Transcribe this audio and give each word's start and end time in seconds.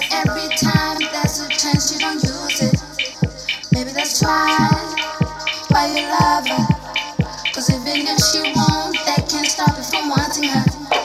that 0.00 0.26
every 0.26 0.48
time 0.56 0.98
there's 1.12 1.40
a 1.40 1.48
chance 1.50 1.92
you 1.92 2.00
don't 2.00 2.22
use 2.22 2.62
it. 2.62 2.76
Maybe 3.72 3.90
that's 3.90 4.22
why, 4.22 4.68
why 5.68 5.86
you 5.92 6.08
love 6.08 6.46
her. 6.48 6.80
Cause 7.52 7.68
even 7.70 8.06
if 8.06 8.18
she 8.32 8.40
won't, 8.40 8.96
that 9.04 9.28
can't 9.28 9.46
stop 9.46 9.76
you 9.76 9.84
from 9.84 10.08
wanting 10.08 10.48
her. 10.48 10.99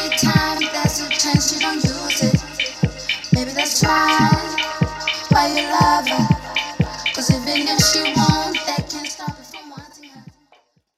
Every 0.00 0.16
time 0.16 0.58
there's 0.72 1.00
a 1.00 1.08
chance 1.10 1.52
don't 1.60 1.84
use 1.84 2.22
it. 2.22 2.40
Maybe 3.32 3.50
that's 3.50 3.82
why, 3.82 4.30
why 5.28 5.46
you 5.52 5.68
love 5.68 6.08
her. 6.08 6.24
Cause 7.14 7.30
even 7.30 7.68
if 7.68 7.80
she 7.84 8.00